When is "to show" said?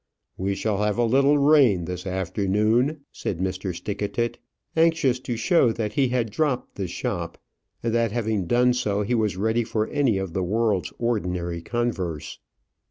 5.19-5.71